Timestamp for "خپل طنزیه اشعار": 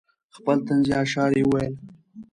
0.35-1.31